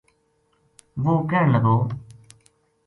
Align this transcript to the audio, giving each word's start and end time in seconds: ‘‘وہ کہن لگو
‘‘وہ 1.03 1.15
کہن 1.29 1.47
لگو 1.53 1.77